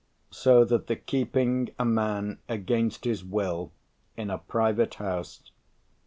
So 0.31 0.65
that 0.65 0.87
the 0.87 0.95
keeping; 0.95 1.69
a 1.77 1.85
man 1.85 2.39
against 2.49 3.05
his 3.05 3.23
will 3.23 3.71
in 4.17 4.31
a 4.31 4.39
private 4.39 4.95
house.... 4.95 5.51